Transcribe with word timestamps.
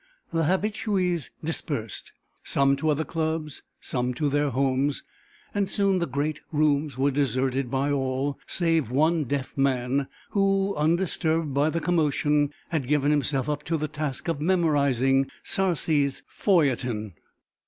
The 0.33 0.45
habitués 0.45 1.29
dispersed, 1.43 2.11
some 2.43 2.75
to 2.77 2.89
other 2.89 3.03
clubs, 3.03 3.61
some 3.79 4.15
to 4.15 4.29
their 4.29 4.49
homes, 4.49 5.03
and 5.53 5.69
soon 5.69 5.99
the 5.99 6.07
great 6.07 6.41
rooms 6.51 6.97
were 6.97 7.11
deserted 7.11 7.69
by 7.69 7.91
all, 7.91 8.39
save 8.47 8.89
one 8.89 9.25
deaf 9.25 9.55
man, 9.55 10.07
who, 10.31 10.73
undisturbed 10.75 11.53
by 11.53 11.69
the 11.69 11.81
commotion, 11.81 12.51
had 12.69 12.87
given 12.87 13.11
himself 13.11 13.47
up 13.47 13.61
to 13.65 13.77
the 13.77 13.87
task 13.87 14.27
of 14.27 14.41
memorizing 14.41 15.29
Sarcey's 15.43 16.23
feuilleton. 16.25 17.13